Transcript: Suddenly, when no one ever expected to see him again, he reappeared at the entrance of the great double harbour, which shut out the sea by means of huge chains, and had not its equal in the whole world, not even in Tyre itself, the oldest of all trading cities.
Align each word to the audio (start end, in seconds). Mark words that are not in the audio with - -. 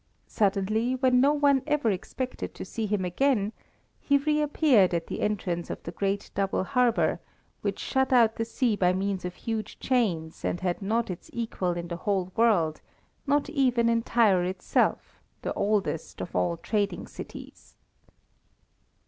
Suddenly, 0.25 0.95
when 0.95 1.21
no 1.21 1.31
one 1.31 1.61
ever 1.67 1.91
expected 1.91 2.55
to 2.55 2.65
see 2.65 2.87
him 2.87 3.05
again, 3.05 3.53
he 3.99 4.17
reappeared 4.17 4.95
at 4.95 5.05
the 5.05 5.21
entrance 5.21 5.69
of 5.69 5.83
the 5.83 5.91
great 5.91 6.31
double 6.33 6.63
harbour, 6.63 7.19
which 7.61 7.77
shut 7.77 8.11
out 8.11 8.35
the 8.35 8.43
sea 8.43 8.75
by 8.75 8.93
means 8.93 9.25
of 9.25 9.35
huge 9.35 9.79
chains, 9.79 10.43
and 10.43 10.61
had 10.61 10.81
not 10.81 11.11
its 11.11 11.29
equal 11.31 11.73
in 11.73 11.87
the 11.87 11.97
whole 11.97 12.31
world, 12.35 12.81
not 13.27 13.47
even 13.51 13.89
in 13.89 14.01
Tyre 14.01 14.43
itself, 14.43 15.21
the 15.43 15.53
oldest 15.53 16.19
of 16.19 16.35
all 16.35 16.57
trading 16.57 17.05
cities. 17.05 17.75